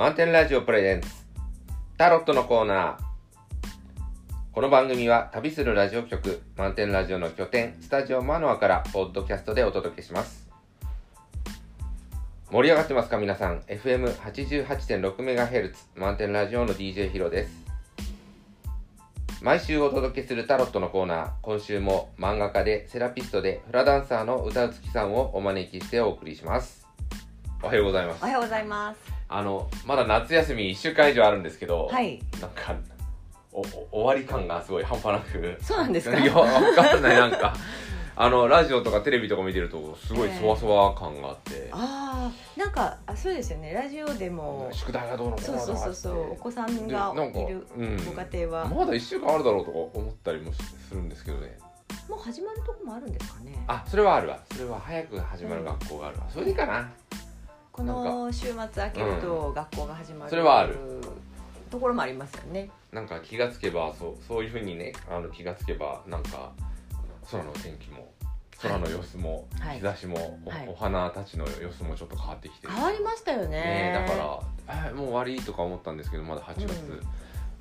[0.00, 1.08] 満点ラジオプレゼンツ。
[1.98, 2.96] タロットのコーナー。
[4.50, 10.48] この番組は旅するラジオ局満点ラジオの拠点スタジオマノアからポッドキャストでお届けします。
[12.50, 17.52] 盛り上がってますか皆さん？FM88.6MHz 満点ラジオの DJ ヒロです。
[19.42, 21.32] 毎週お届けするタロットのコーナー。
[21.42, 26.79] 今週も漫画家でセラピストでフラダンサーの歌うつきさんをお招きしてお送りします。
[27.62, 29.00] おはようございますおはようございます。
[29.28, 32.20] あのまだ夏休み1週間以上あるんですけど、はい。
[32.40, 32.74] なんか
[33.52, 36.18] おお終わり感がすごい半端なくそうなんですか？
[36.18, 37.54] いやわかんないなんか
[38.16, 43.72] あのラジオとかテレビとか見てるとすごいええそわそわ感があって、ああ、なんかあそうですよね。
[43.72, 44.68] ラジオでも。
[44.72, 46.32] 宿題がどうのこうのそうそうそうそう。
[46.32, 51.56] お子さんがいるうんご家庭は、まだ1週間あるだろうとか思ったりもしするんですけどね
[52.08, 53.62] もう始まるとこもあるんですかね？
[53.68, 56.90] あそれはあるわそれは早く始まる学校があるわ、それでいいかな
[57.72, 60.30] この週末明けると学校が始まる。
[60.30, 60.76] それはある。
[61.70, 62.70] ところもありますよね。
[62.92, 66.52] なんか気がつけばそうそういうふうにねあの気がつけばなんか
[67.30, 68.12] 空の天気も
[68.60, 69.76] 空の様子も、はい。
[69.76, 70.68] 日差しも、おはい。
[70.68, 73.48] お花たちの様子もちょっと変わってきて変わりましたよね。
[73.48, 77.00] ねだからえもう終わりとか思ったんですけどまだ8月、うん。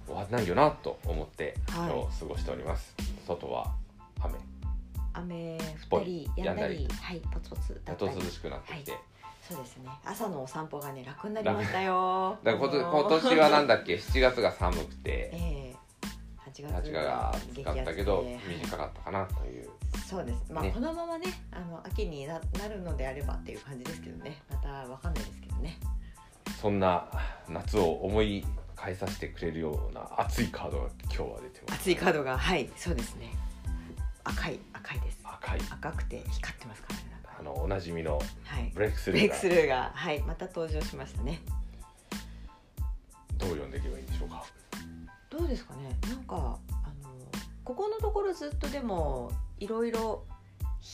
[0.08, 2.12] 終わらないよなと思って今はい。
[2.12, 3.72] 日過ごしております、外は
[4.20, 4.34] 雨。
[5.14, 5.58] 雨
[5.92, 8.12] 降ったりやんだり、はい、ポツポツだやっったり。
[8.12, 8.94] と涼しくなってきて、
[9.50, 9.90] そうですね。
[10.06, 12.38] 朝のお散歩がね楽になりましたよ。
[12.44, 15.32] だから今年はなんだっけ？7月が寒くて。
[15.34, 15.76] ええ。
[16.50, 19.70] 8月8月が暑かったけど短かったかなという。
[20.08, 20.52] そうです。
[20.52, 20.72] まあ、ね。
[20.72, 24.40] このままねあの秋にななるのであればっていう感じですけどね。
[24.52, 25.80] またわかんないですけどね。
[26.62, 27.08] そんな
[27.48, 33.34] 夏を思い返させてくれるような熱いカードが今日は出てます熱いカードがはいそうですね。
[34.24, 35.20] 赤い赤いです。
[35.24, 35.60] 赤い。
[35.72, 38.20] 赤くて光ってますからねあのおなじみの
[38.60, 38.72] はい。
[38.74, 39.34] ブレイクスルーが。
[39.34, 39.92] クスルーが。
[39.96, 40.20] はい。
[40.24, 41.42] また登場しましたね。
[43.38, 44.44] どう読んでいけばいいんでしょうか？
[45.30, 45.96] どうですかね？
[46.10, 46.58] なんかあの
[47.64, 50.26] ここのところずっとでもいろいろ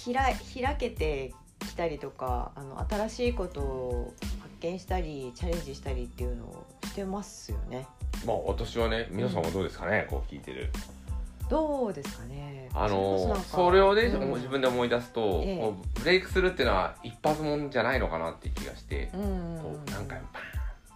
[0.05, 7.87] 開開けてきたりとかあの新しいことを発見したりチャレンジしたりっていうのをしてますよね。
[8.27, 10.69] まあ私はね皆さんはどうですかね、こう聞いてる。
[11.49, 12.54] どうですかね？
[12.77, 20.41] あのそれをね、うん自分で思い出すと、ええブレイクするっていうのは一発もんじゃないのかなっていう気がして、うんこう何回もバン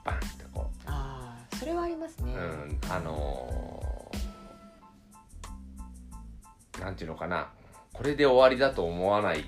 [0.06, 4.20] バンってこああそれはありますね、う、うん、あのー
[6.82, 7.50] なんていうのかな。
[7.94, 9.44] これで終わりだと思わないっ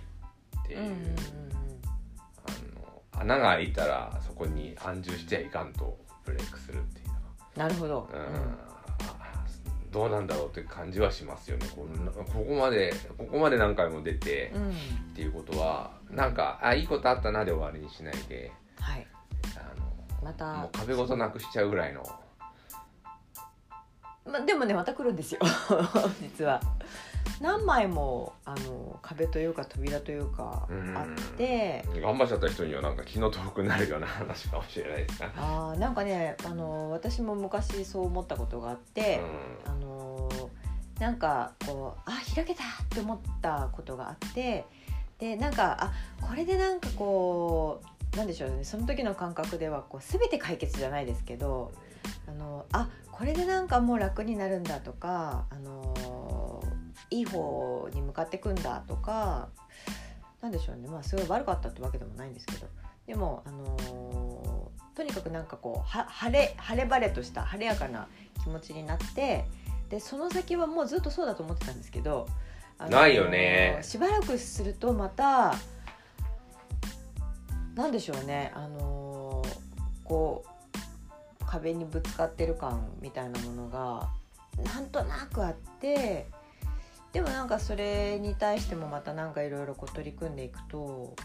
[0.67, 1.05] ていう、うんうんうんうん。
[3.13, 8.19] あの穴が開いたらそこに安住しちゃいかんとブレイクするっていうなるほど、うん。
[8.19, 8.25] うん
[9.91, 11.65] どうなんだろうって感じはしますよね。
[11.75, 14.69] このここまでここまで何回も出て、うん。
[14.69, 14.73] っ
[15.13, 18.51] ていうことはなんかあいいことあったなで終わりにしないで。
[18.79, 19.05] はい。
[19.57, 19.85] あの
[20.23, 22.03] またもう壁ごとなくしちゃうぐらいの。
[24.25, 25.41] まあ、でもねまた来るんですよ。
[26.21, 26.61] 実は
[27.41, 30.97] 何枚もあの壁というか扉というかうん。
[30.97, 31.07] あっ
[31.37, 31.83] て。
[31.95, 35.31] 頑張っちゃった人にはなんか気の遠くなるような話かもしれないですね。
[35.37, 39.21] あーなんかねあの私も昔そう思ったことがあって、
[39.65, 40.29] あの
[40.99, 44.65] なんかこうあ開けたって思ったことがあって
[45.17, 47.81] でなんかあこれでなんかこ
[48.13, 51.71] うなんでしょうねその時の感覚ではこう全て解決じゃないですけど
[52.27, 55.93] あのあこれでなんかもう楽になるんだとかあの
[57.11, 59.49] いい方に向かっていくんだとか
[60.41, 60.87] なんでしょうね。
[60.87, 62.67] まあすごい悪かったってわけでもないんですけど。
[63.05, 68.07] でもあのとにかくなんかこうは晴れ晴れ晴れとした晴れやかな
[68.43, 69.45] 気持ちになって
[69.89, 72.27] でその先はもうずっとそうだと思ってたんですけど、
[72.77, 73.79] あのないよね。
[73.81, 75.55] しばらくするとまた
[77.75, 78.51] なんでしょうね。
[78.55, 79.43] あの
[80.05, 84.09] こう壁にぶつかってる感みたいなものが
[84.63, 86.27] なんとなくあって
[87.11, 91.15] でもなんかそれに対してもまたなんかいろいろこう取り組んでいくと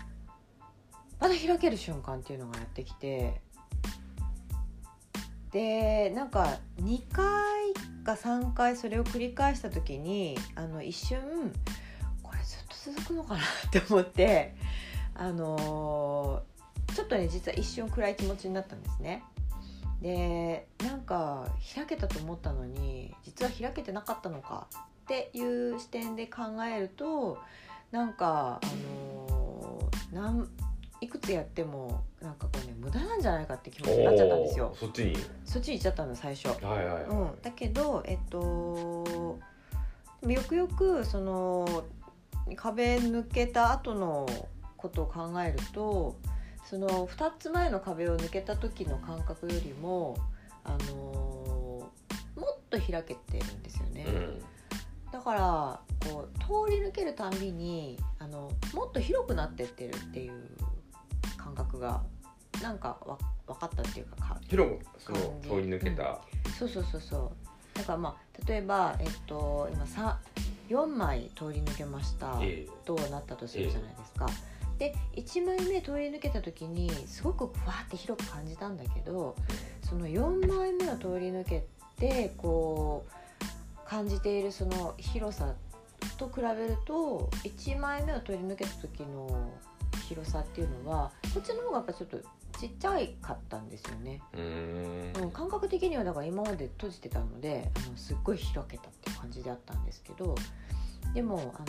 [1.20, 3.40] また開ける瞬間っていうのがやってきて
[5.52, 7.24] でなんか2回
[8.04, 11.18] か3回それを繰り返した時にあの一瞬
[12.22, 14.54] これずっと続くのかなって思って
[15.14, 16.56] あのー
[16.94, 19.22] ちょっとね実は一瞬暗い気持ちになったんですね。
[20.00, 24.66] でなんか開けたと思ったのに実は開けてなかったのか
[25.06, 27.38] っていう視点で考えると
[27.92, 30.48] なんかあのーなん
[31.00, 34.74] いくつやってもなんかこうね無駄なんじゃないかって気持ちになっちゃったんですよ。
[34.80, 35.16] そっちに？
[35.44, 36.48] そっちに行っちゃったの最初。
[36.64, 39.38] はいはいはい、うん、だけどえっと
[40.26, 41.84] よくよくその
[42.56, 44.26] 壁抜けた後の
[44.76, 46.16] ことを考えると
[46.64, 50.16] その2つ前の壁を抜けた時の感覚よりも、
[50.64, 54.04] あのーもっと開けてるんですよね。
[54.08, 54.42] うん
[55.16, 55.80] だから
[56.10, 60.34] こう通り抜けるたんびにあのもっと広くなってってるっていう
[61.38, 62.02] 感覚が
[62.62, 63.16] なんかわ
[63.46, 66.20] 分かったっていうかか広くそ通り抜けた、
[66.58, 67.32] そうそうそうそ
[67.74, 67.78] う。
[67.78, 70.18] だからまあ例えば、えっと、今さ
[70.68, 72.70] 4枚通り抜けましたええ。
[72.84, 74.26] となったとするじゃないですか。
[74.76, 79.34] で1枚目通り抜けた時にすごくふわって広く感じたんだけど
[79.88, 81.66] その4枚目を通り抜け
[81.98, 83.25] てこう
[83.88, 85.54] 感じているその広さ
[86.18, 89.50] と比べると1枚目を通り抜けた時の
[90.08, 92.18] 広さっていうのはこっちの方がやっぱちょっと
[92.58, 94.20] ちっちゃいかったんですよね。
[94.32, 100.34] うーんうん、感覚的にはだから今まで閉じてたのであのすっごい開けたっていう感じであったんですけど
[101.12, 101.64] でもあ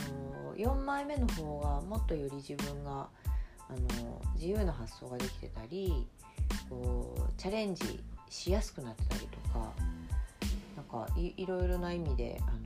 [0.49, 3.09] の4枚目の方がもっとより自分が
[3.69, 6.07] あの自由な発想ができてたり
[6.69, 9.73] こうチャレンジしやすくなってたりとか
[10.87, 12.57] かいいろいろな意味であの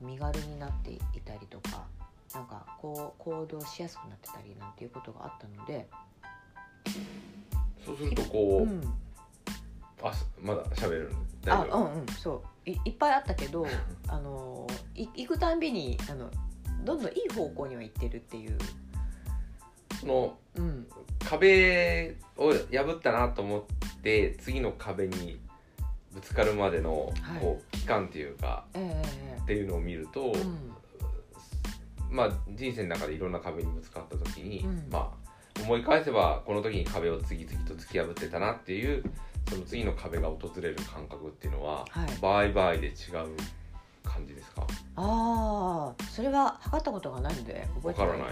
[0.00, 1.86] 身軽になっていたりとか
[2.34, 5.88] なんかこう行動しやすくなってたりなんていうことがあったので。
[7.84, 8.82] そうするとこう、うん。
[10.02, 11.12] あすまだ喋る
[11.46, 12.70] あうんうんそう。
[12.70, 13.66] いいっぱいあったけど
[14.06, 16.30] あのい行くたんびにあの
[16.84, 18.58] どんどんいい方向には行ってるっていう、
[20.00, 20.86] そのうん、
[21.24, 25.40] 壁を破ったなと思って次の壁に
[26.18, 27.40] ぶつかるまでのはい。
[27.40, 29.04] こう期間っていうかえ
[29.40, 30.34] っていうのを見ると、
[32.10, 34.88] まあ人生の中でいろんな壁にぶつかった時に、うん。
[34.90, 39.02] まあ思い返せばこの時に壁を次々と突き破ってたなっていう
[39.48, 42.08] その次の壁が訪れる感覚っていうのは、はい。
[42.20, 42.94] 場合場合で違う
[44.04, 44.62] 感じですか？
[44.96, 48.26] ああそれは測ったことがないので覚えてわからない。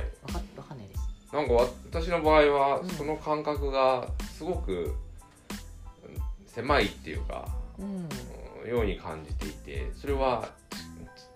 [0.58, 1.08] わかんないです。
[1.32, 2.88] なんか私の場合はうん。
[2.88, 4.94] その感覚がすごくうん
[6.46, 7.48] 狭いっていうか、
[8.68, 10.48] ように感じていてそれは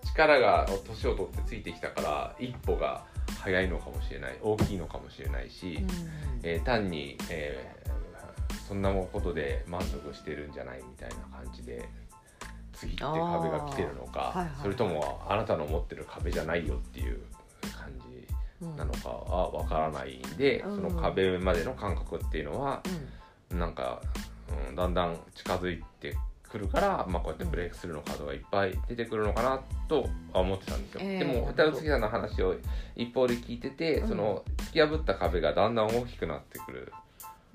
[0.03, 3.03] ち力が年を取ってついてきたから一歩が
[3.39, 5.87] 早いのかもしれない大きいのかもしれないし、うん。
[6.43, 7.81] えー単に、えー
[8.67, 11.89] そんなことで満足してるんじゃないみたいな感じで
[12.71, 14.61] 次って壁が来てるのか、はいはいはい。
[14.61, 17.19] それともあなたの持ってる壁じゃないよっていう
[17.77, 18.27] 感じ
[18.61, 20.75] うんなのかはわからないんで、うん。
[20.77, 22.81] その壁までの感覚っていうのは
[23.51, 23.59] うん。
[23.59, 24.01] なんか、
[24.69, 26.15] うん、だんだん近づいて
[26.51, 31.19] くるから、まあ、こうやってブレイクスルーのカードがいっぱい出てくるのかなとは思ってたんですよ、ええ。
[31.19, 32.55] でも歌う月さんの話を
[32.95, 34.09] 一方で聞いてて、うん。
[34.09, 36.91] その突き破った壁がだんだん大きくなってくる。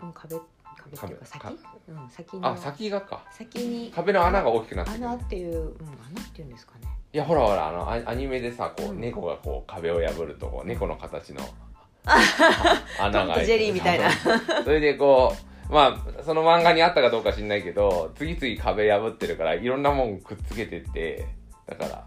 [0.02, 1.40] うん壁壁っていうか先？
[1.40, 1.56] 壁
[1.88, 2.48] うん先の。
[2.48, 3.24] あ先がか。
[3.30, 3.92] 先に。
[3.94, 5.06] 壁の穴が大きくなってくる。
[5.06, 6.88] 穴っていう、うん、穴っていうんですかね。
[7.12, 9.00] いやほらほらあのアアニメでさこう、うん。
[9.00, 11.42] 猫がこう壁を破るとこう猫の形の
[12.98, 14.10] 穴トムとジェリーみたいな。
[14.64, 21.26] それでこうまあその漫画にあったかどうか知んないけど次々壁破ってるからいろんなもんくっつけてって
[21.66, 22.06] だから。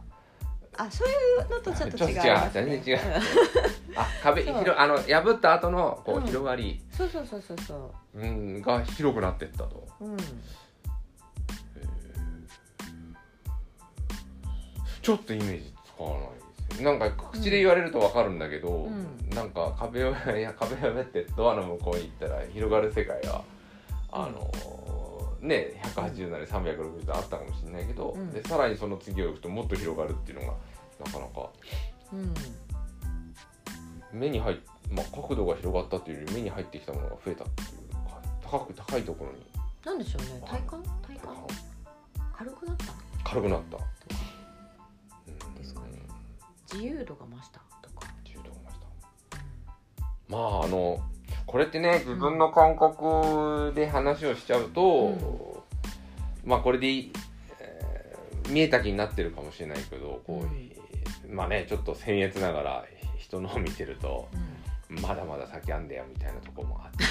[0.81, 1.13] あそうい
[1.45, 3.01] うのとちょっと違います、ね、全然違う。
[3.97, 4.59] あ壁そう。
[4.59, 6.25] 広あの破った後のこううん。
[6.25, 8.25] 広がり、うんそうそうそうそうそう。
[8.25, 9.87] ん、が広くなってったと。
[9.99, 10.17] ううん
[15.01, 16.13] ちょっとイメージつかない
[16.69, 16.85] ですね。
[16.85, 19.29] なんか口で言われるとわかるんだけど、うん。
[19.31, 23.43] なんか壁をいや壁を破ってドアの向こうに行ったら広がる世界は
[24.11, 24.51] あの
[25.41, 28.31] ね180なり360度あったかもしれないけど、うん。
[28.31, 30.53] でさらにその次を行くともっと広がるっていうのが
[31.05, 31.49] なかなか
[32.13, 32.33] うん
[34.11, 34.57] 目に入っ
[34.91, 39.45] まあ角度が広がったっていうより目に入ってきたものが増えたっていうか高く高いところに。
[39.85, 40.41] なんでしょうね。
[40.45, 40.83] 体感？
[41.07, 41.35] 体感？
[42.33, 42.85] 軽くなった？
[43.23, 43.77] 軽くなった。
[43.77, 45.87] ですかね。
[46.71, 49.37] 自由度が増したとか、っていうと思いました。
[50.27, 50.99] まああの
[51.49, 55.15] これってね自分の感覚で話をしちゃうと、
[56.45, 56.49] うん。
[56.49, 57.11] まあこれでいい、
[57.59, 61.35] えー見えた気になってるかもしれないけどこう、うん。
[61.35, 62.85] まあねちょっと僭越ながら
[63.17, 64.29] 人のを見てると
[64.89, 65.01] うん。
[65.01, 67.03] まだまだ先あんだよみたいなとこもあって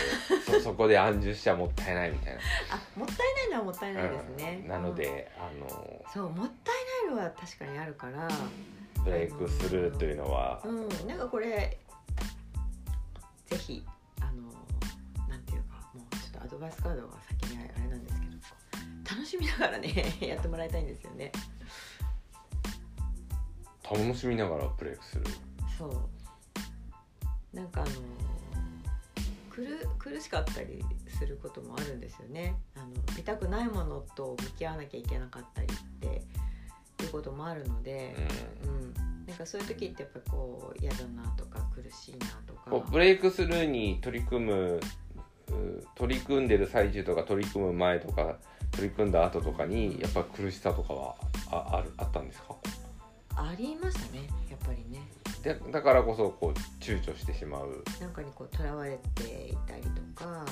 [0.52, 2.40] そ そこで安住しちゃもったいないみたいな。
[2.70, 4.68] あもったいないのはもったいないですね、うん。
[4.68, 6.74] なので、あのうんそうもったい
[7.08, 8.28] ないのは確かにあるから。
[9.04, 10.88] ブレイクスルーというのは、うん。
[11.08, 11.78] なんかこれ
[13.46, 13.97] ぜひあ
[14.38, 14.52] の
[15.28, 18.32] なんていうかもうちょっとアドバイスカードが先にあれなんですけど
[19.10, 21.32] 楽しみながらね やってもらいたいんですよね。
[23.90, 25.24] 楽しみながらブレイクする。
[25.78, 27.56] そう。
[27.56, 27.90] なんかあの
[29.50, 29.66] 苦
[29.98, 32.54] 苦しかったりすることもあるんですよね。
[32.76, 36.22] あの見たくないものと向き合わなきゃいけなかったりって
[37.02, 38.14] いうこともあるので、
[38.64, 42.70] うんなんかそういう時ってやっぱこう嫌だなとか苦しいなとか。
[42.90, 44.80] ブレイクスルーに取り組む
[45.94, 48.36] 取り組んでる最中とか取り組む前とか
[48.72, 51.14] 取り組んだ後とかにやっぱ苦しさとかは
[51.50, 52.54] ああるあったんですか？
[53.36, 55.00] ありましたねやっぱりね。
[55.42, 57.84] でだからこそこう躊躇してしまう。
[58.00, 60.48] なんかにこうとらわれていたりとか、あのー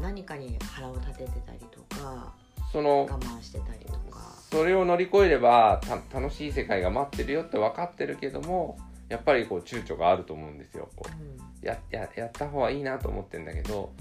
[0.00, 2.32] 何かに腹を立ててたりとか
[2.72, 4.20] その我慢してたりとか。
[4.50, 10.88] それを乗り越えればた楽しい世界が待ってるよって分かってるけどもやっぱりこう躊躇があると思うんですよ。
[10.96, 11.66] こううん。
[11.66, 13.92] やややった方がいいなと思ってるんだけど、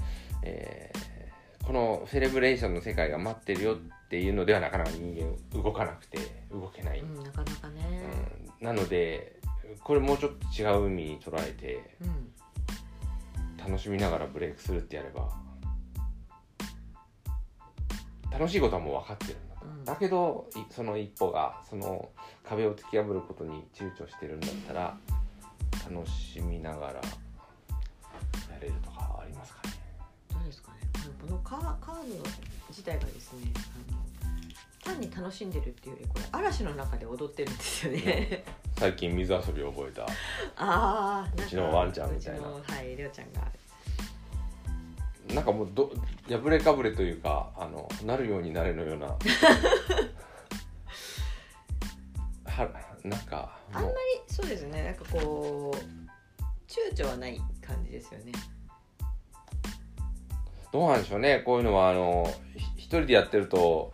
[0.44, 1.20] えー
[1.70, 5.16] このセレブレーションの世界が待ってるよっていうのではなかなか人
[5.54, 6.18] 間動かなくて
[6.52, 8.02] 動けない、うん、なかなかね、
[8.60, 8.66] うん。
[8.66, 9.40] なので
[9.84, 13.70] これもうちょっと違う意味に捉えてうん。
[13.72, 15.30] 楽しみながらブレイクするってやれば
[18.32, 19.86] 楽しいことはもう分かってるんだと、うん。
[19.86, 22.10] だけどいその一歩がその
[22.44, 24.98] 壁を突き破ることに躊躇してるんだったら
[25.90, 27.02] 楽しみながらや
[28.62, 29.74] れるとかはありますかね。
[30.34, 30.78] どうですかね。
[31.22, 32.04] このカーカード
[32.70, 33.52] 自体がですね
[34.84, 38.44] 単に楽しんでるっていうよりこれ嵐の中で踊ってるんですよね、
[38.78, 40.06] 最近水遊びを覚えた。
[40.58, 42.48] あうちのワンちゃんみたいな。
[42.48, 43.42] はいりょうちゃんが
[45.34, 45.92] なんかもうど
[46.28, 49.08] 破れかぶれというかあのなるようになれのような。
[52.46, 52.70] は
[53.04, 53.96] なんかあんまり
[54.28, 54.84] そうですね。
[54.84, 55.78] なんかこう
[56.68, 58.32] 躊躇はない感じですよね。
[60.72, 61.42] どうなんでしょうね。
[61.46, 63.94] こういうのはあのひ一人でやってると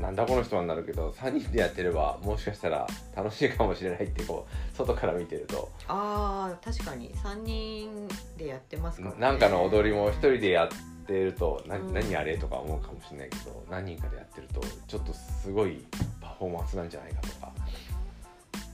[0.00, 5.70] なんだこの人はなるけど3人でやってればもしかしたら楽しいかもしれないってこう外から見てると。
[5.88, 7.14] あー確かに。
[7.14, 10.68] 3人でやってますから、ね、なんかの踊りも一人でやっ
[11.06, 11.92] てるとな、うん。
[11.92, 15.84] 何あれとか思うかもしれないけど何人かでやってるとちょっとすごい
[16.20, 17.52] パフォーマンスなんじゃないかとか。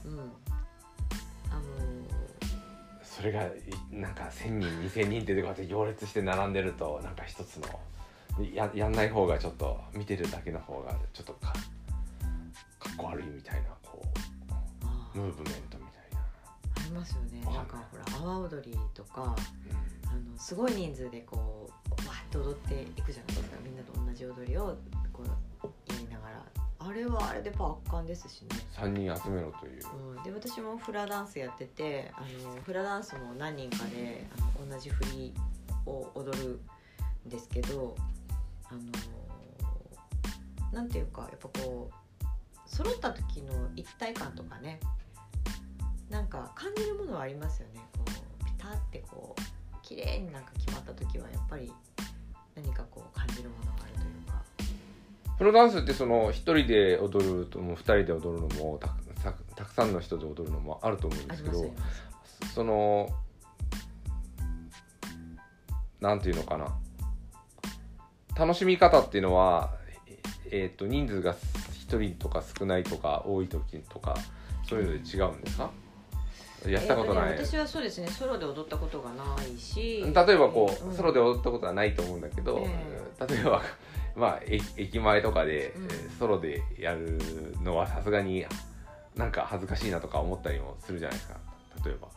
[0.05, 0.19] うん。
[0.19, 0.31] あの
[3.03, 3.49] それがい
[3.91, 7.67] なんか1,000人2,000人ってこうやって行列して並んでるとなんか一つの
[8.53, 11.53] ややんない方がちょっと見てるだけの方がちょっとか
[12.79, 14.01] かっこ悪いみたいなこ
[15.15, 17.41] うムーブメントみたいな、ありますよね。
[17.43, 19.35] なんかほら阿波踊りとか
[20.05, 21.69] あのすごい人数でこ
[22.03, 23.57] うわーって踊っていくじゃないですか。
[23.63, 24.77] みんなと同じ踊りを
[25.11, 25.27] こう
[25.91, 26.43] やりながら。
[26.79, 29.81] あれはあれでやっぱ圧巻ですしね、3人集めろという、
[30.15, 35.33] うん、で私もフラダンスやっててあのフラダンスも何人かであの同じ振り
[35.85, 36.61] を踊る
[37.25, 37.95] んですけど
[38.69, 38.81] あの
[40.73, 42.25] なんていうかやっぱこう
[42.65, 44.79] 揃った時の一体感とかね
[46.09, 47.81] なんか感じるものはありますよね。
[47.97, 48.03] こ
[48.41, 49.41] うピタってこう
[49.81, 51.71] 綺麗になんか決まった時はやっぱり
[52.55, 54.43] 何かこう感じるものがあるというか。
[55.37, 58.87] プロダンスってその1人で踊るとも2人で踊るのもた
[59.21, 61.73] たたくさんの人で踊るのもあると思うんですけど
[62.53, 63.09] その
[65.99, 66.75] なんていうのかな
[68.37, 69.71] 楽しみ方っていうのは、
[70.07, 70.19] え
[70.51, 71.33] えー、と人数が
[71.89, 74.15] 1人とか少ないとか多い時とか
[74.67, 75.69] そういうので違うんですか？
[76.67, 80.01] やったことない、えーとね私はそうですねソロで踊ったことがないし。
[80.01, 80.93] 例えばこう、うん。
[80.93, 83.61] ソロで踊ったことはないと思うんだけど、え例えば、
[84.15, 85.85] まあ、駅駅前とかで、うん。
[85.85, 87.19] えーソロでやる
[87.61, 88.43] のはさすがに
[89.15, 91.37] なんか恥ずかしいなとか思ったりもするじゃないですか。
[91.85, 92.07] 例えば。
[92.07, 92.13] ね。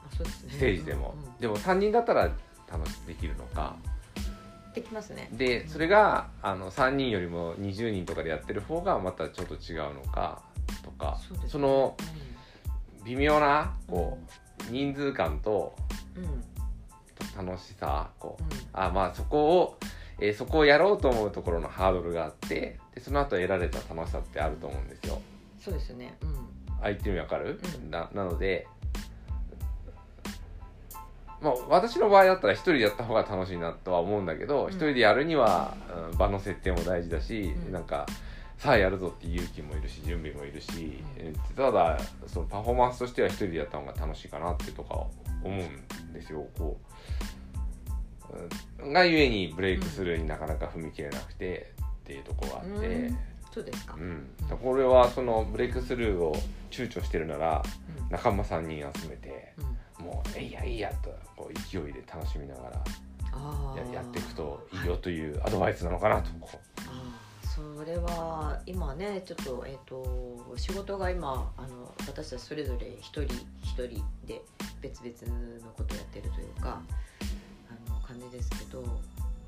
[0.49, 1.37] ステージでも、うんうん。
[1.39, 2.31] でも3人だったら
[2.73, 3.77] 楽しできるのか
[4.75, 5.29] できますね。
[5.33, 10.43] でそれがあの3人よりも20人とかでやってる方がまたちょっと違うのか
[10.83, 11.19] とか。
[11.27, 11.41] そね。
[11.49, 11.97] その
[13.05, 14.19] 微妙なこ
[14.69, 15.75] う人数感と
[16.17, 16.25] うん。
[16.25, 16.45] うん
[17.37, 18.43] 楽しさこう。
[18.43, 18.51] うん。
[18.73, 19.79] あまあそこを、
[20.21, 25.21] えーそこをやろうと思うところのハードルがあってでその後得られた楽しさってあると思うんですよ。
[25.59, 26.17] そうですね。
[26.23, 26.49] うん。
[26.83, 27.91] 相手にわかる、うん。
[27.91, 28.67] ななので
[31.41, 34.71] まあ私の場合だったら一人でやった方が楽しいなとは思うんだけどうん。
[34.71, 35.77] 一、人でやるには、
[36.13, 37.73] うん場の設定も大事だし、うん。
[37.73, 38.07] なんか
[38.59, 41.05] さあやるぞっていう勇気もいるし準備もいるし、うん。
[41.17, 45.11] えーただそのパフォーマンスとしては一人でやった方が楽しいかなってとか思
[45.45, 46.79] うんですよこ
[48.81, 48.93] う、うん。
[48.93, 53.19] がゆえにブレイクスルーになかなか踏み切れなくてっていうところがあって、うん。
[53.53, 54.27] そうですか、うん、
[54.63, 56.37] これはそのブレイクスルーを
[56.71, 57.63] 躊躇してるなら
[58.09, 59.70] 仲間3人集めてうんうん
[60.01, 62.85] もう「えいやいいや」とこう勢いで楽しみながら
[63.77, 66.31] ややっていくといいよというアドバイスなのかなと
[67.61, 73.25] それは今ねちょっと,、えー、と仕事が今あの私たちそれぞれ一人
[73.63, 74.41] 一人で
[74.81, 76.81] 別々のことをやってるというか
[77.69, 78.83] あの感じですけど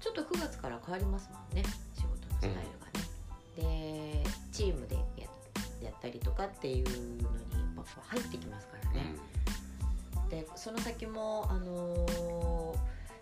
[0.01, 1.63] ちょっと9月から変わりますもんね
[1.95, 4.23] 仕事のスタイルがね。
[4.25, 4.97] でチームで
[5.83, 7.29] やったりとかっていうのにや
[7.83, 9.15] っぱ入ってきますからね。
[9.15, 9.42] うん、
[10.33, 12.77] でその先も、あのー、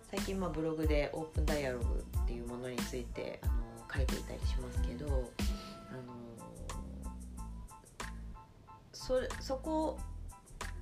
[0.09, 5.25] 最近まあブログでオープンダイアログっていうものについて、あのー、書いていたりしますけど、あのー、
[8.93, 9.99] そそこを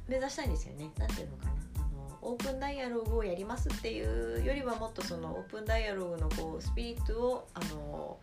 [0.08, 0.92] 目指したいんですよね。
[1.00, 8.20] なんていうのかなあのオープンダイアログをやりますっていうよりはもっとそのオープンダイアログのこうスピリットをあの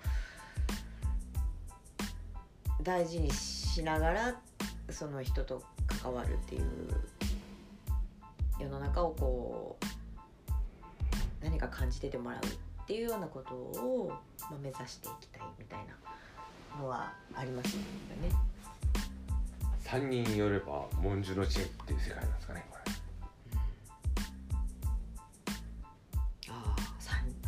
[2.85, 4.41] 大事にしながら
[4.91, 5.65] その人と
[6.03, 6.63] 関わるっていう
[8.59, 9.85] 世の中をこう
[11.45, 18.31] 何か感じててもらうっていうようなことを、まあ、目指していきたいみたいなのはありますよね。
[19.85, 22.87] 3人よれば文殊の知恵っていう世界なんですかねこれ。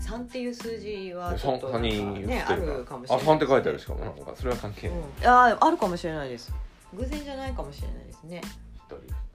[0.09, 4.01] 3っていう数字はちょっとね、あるかもしれない、ね、あ3って書いてあるしかも。
[4.01, 6.51] なんかそれは関係ない、うん、ああるかもしれないです。
[6.95, 8.41] 偶然じゃないかもしれないですね。
[8.89, 9.28] 1人1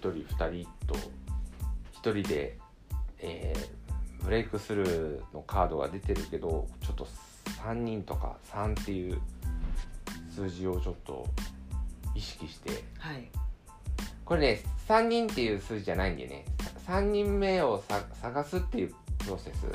[0.00, 0.94] 人2人と
[2.02, 2.58] 1人で、
[3.20, 7.06] えー、ブレイクスルーのカードが出てるけどちょっと
[7.62, 9.20] 3人とか3っていう
[10.34, 11.26] 数字をちょっと
[12.14, 13.28] 意識して、はい、
[14.24, 16.44] これね3人っていう数字じゃないんでね。
[16.88, 19.66] 3人目をさ探すっていうプロセス、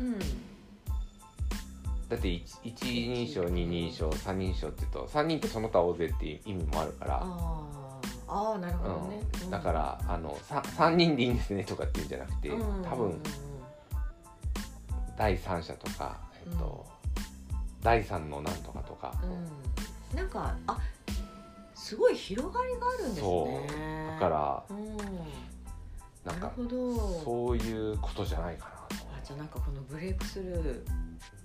[0.00, 2.74] うん、だって 1, 1
[3.14, 7.24] 人称2人称3人称って言うと3人ってその他大勢っていう意味もあるから
[8.28, 13.20] ああなるほどね、うん、だからあの 3, 3人でいいんですねとかっていうんじゃなくて、うん、多分
[15.16, 19.14] 第三者とか、えっと、うん、第三のなんとかとか、
[20.12, 20.78] うん、なんかあ
[21.74, 24.10] すごい広がりがあるんですね。
[24.12, 24.96] だから、うん。
[26.22, 26.52] なんか
[27.24, 29.04] そういうことじゃないかなと。
[29.06, 30.84] あじゃあなんかこのブレイクスル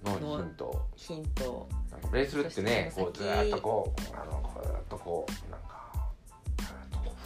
[0.03, 0.87] ーのヒント。
[0.97, 1.69] ヒント。
[1.89, 5.82] なんかブレイクスルーってねこうずっとこうあのこうずっとこうなんか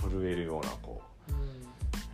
[0.10, 1.36] 震えるようなこう、う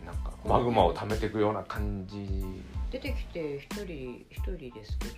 [0.04, 2.46] ん、なんかマグマを溜めていくような感じ。
[2.92, 5.16] 出てきて一人一人ですけど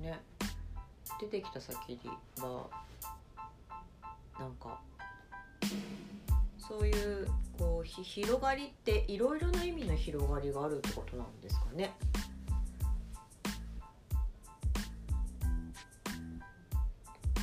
[0.00, 0.20] ね。
[1.20, 2.00] 出てきた先
[2.40, 2.66] は
[4.38, 4.80] なんか
[6.58, 11.92] そういうこう広がりっていろいろな意味の広がりがあるってことなんですかね。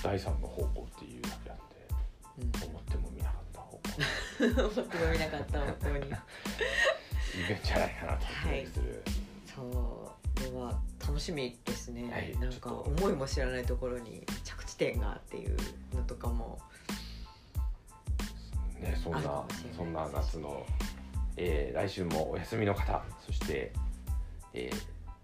[0.01, 2.97] 第三の方向っていうだけあって、うん、思って
[4.39, 6.09] 思ってもみなかった方向に。
[7.39, 8.67] いるんじゃないかなとはい、
[9.45, 10.19] そう。
[10.39, 15.57] では楽しみですね、はい、なんか思いも知らないところに着地点がっていう
[15.93, 16.59] のとかも。
[18.79, 19.43] ね、そんな
[19.75, 20.65] そんな夏の、
[21.35, 23.73] えー、来週もお休みの方そして、
[24.53, 24.75] えー、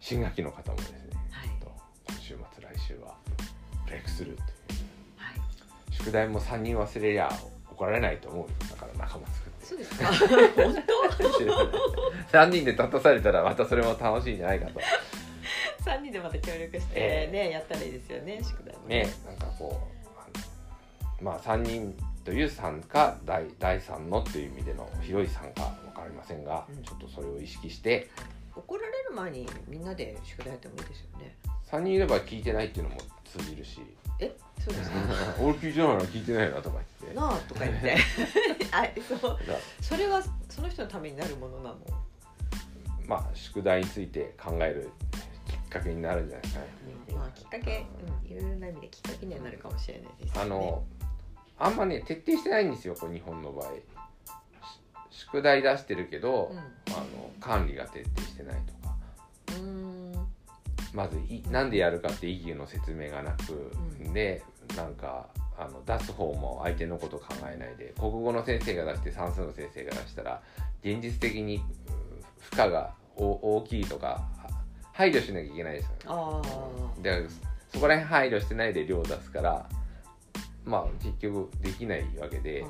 [0.01, 0.97] 新学期の方もですね、
[1.32, 3.15] はい、今週末来週は
[3.86, 4.47] ブレイクスルーという、
[5.15, 5.36] はい、
[5.89, 7.32] 宿題も3人忘れりゃ
[7.71, 8.74] 怒られないと思う
[10.03, 10.75] 本
[12.31, 14.79] 当3人で立たされたらまたそれも楽しいんじゃないかと。
[15.84, 19.03] 3人でまた協力してね、えー、やったらいいですよね宿題もね。
[19.03, 19.79] ねなんかこ
[21.21, 28.10] うまあ3人という参加第第3のっていう意味での広い参加分かりませんが、うん、ちょっとそれを意識して。
[28.55, 31.36] 怒られる前にみんなで宿題やってもいいですよね
[31.71, 33.82] 3人いれば聞いてないっていうのも通じるし。
[34.19, 34.36] え？
[34.60, 34.97] そうですか
[35.41, 37.19] 俺聞いてないな聞いてないなとか言って。
[37.19, 37.97] なあとか言って。
[38.71, 38.86] あ
[39.19, 39.38] そう。
[39.82, 41.78] それはその人のためになるものなの？
[43.08, 44.89] まあ宿題について考える
[45.47, 46.67] きっかけになるんじゃないですかね、
[47.13, 47.86] まあきっかけ、
[48.25, 50.84] うん、いろいろな意味できっかけにはなるかもしれないです、ね、あの
[51.60, 53.71] あんまね徹底してないんですよこう日本の場合。
[55.12, 58.84] 宿題出してるけど、うん、あの管理が徹底してないとか
[60.95, 64.41] まずいなんでやるかって意義の説明がなく、うん、で
[64.77, 65.27] なんか
[65.58, 70.41] あの出す方も相手のこと考えないで国語の先生が出して算数の先生が出したら
[70.84, 71.62] 現実的に
[72.39, 74.25] 負荷が大きいとか
[74.93, 76.41] 配慮しなきゃいけないですよ、
[76.97, 77.27] ね、で
[77.73, 79.69] そこら辺配慮してないで量出すから
[80.63, 82.65] まあ結局できないわけで、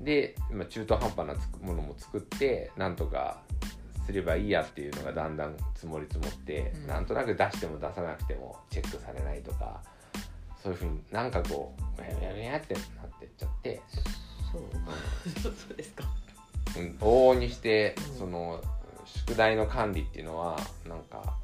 [0.00, 3.40] で、まあ、中途半端なものも作ってなんとか
[4.06, 9.80] すればいいやっていうのがだんだん積もり積もって、うん、なんとなく出しても出さなくてもチェックされないとか
[10.62, 12.84] そういうふうになんかこうやややってなっ
[13.18, 13.80] てっちゃって。
[14.52, 16.04] そう、うん、そうですか、
[16.76, 18.60] うん、往々にして、その
[19.04, 20.58] 宿題の管理っていうのは
[20.88, 21.36] なんか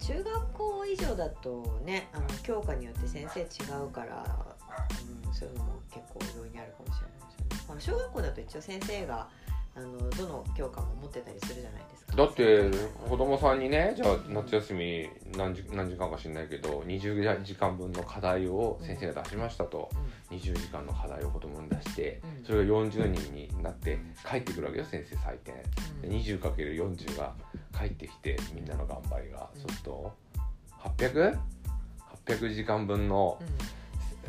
[0.00, 3.44] 中学校以上だとねあの教科によって先生違
[3.84, 4.24] うから
[5.26, 8.00] うん、そういうのも結構容易にあるかもしれないですよね。
[8.00, 9.28] 小学校だと一応先生が
[9.80, 12.16] ああのどの教科も持ってたりするじゃないですか。
[12.16, 12.70] だって
[13.08, 19.90] 子供さんにねじゃあ夏休み何時何時間か知んないけど20時間分の課題を先生が出しましたと、
[20.30, 25.54] うん、20時間の課題を子供に出して、うん、それが40人になって帰ってくるわけよ先生採点、
[26.02, 27.32] うん、20×40 が
[27.76, 30.12] 帰ってきてみんなの頑張りが、うん、そうすると
[32.26, 33.38] 800?800 時間分の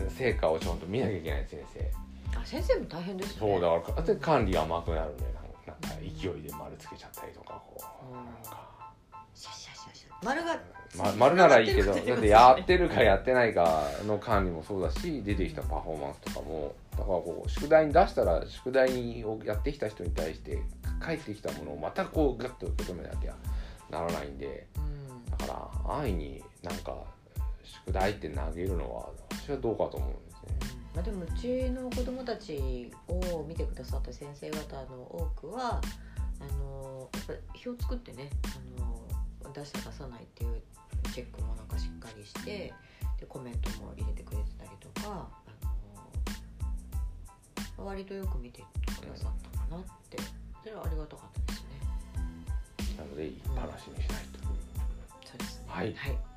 [0.10, 1.92] 成果をちゃんと見なきゃいけない先生。
[2.38, 3.36] あ先生も大変ですね。
[3.40, 5.41] そうだから管理甘くなるんか
[6.02, 7.78] 勢いで丸つけちゃったりとかこ
[8.12, 8.26] う、なん。
[8.44, 8.72] か
[9.34, 10.60] シャシャシャシャ丸が、
[10.98, 20.62] ま、丸ならいいけどだってやってるかやってないかの管理もそうだし出てきたパフォーマンスとかもだからこう宿題に出したら宿題をやってきた人に対して
[21.04, 23.34] 帰ってきたものをまたこうガッと受け止めなきゃ
[23.90, 24.68] ならないんで、
[25.40, 26.96] だから安易になんか
[27.64, 30.81] 宿題って投げるのは私はどうかと思うんですね。
[30.94, 35.82] まあ、でもうちの子どもたちを見てくださった先生方の多くは
[36.40, 40.62] あのやっぱ表を作ってねあの出した出さないっていう
[41.14, 42.74] チェックもなんかしっかりして
[43.20, 45.30] でコメントも入れてくれてたりとか
[45.64, 45.68] あ
[47.78, 50.18] の割とよく見てくださったかなって。
[50.64, 51.70] それはありがたかったですね。
[52.98, 54.56] なのでいい話にしないと、うん、
[55.26, 55.66] そうですね。
[55.68, 56.31] はい、はい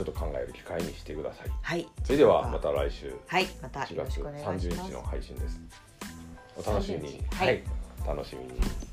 [0.00, 1.48] ちょっと考える機会にしてください。
[1.60, 1.86] はい。
[2.04, 3.14] それではまた来週。
[3.26, 3.46] はい。
[3.60, 5.60] また4月30日の配信です。
[6.56, 7.22] お楽しみに。
[7.32, 7.62] はい、はい、
[8.06, 8.89] 楽しみに。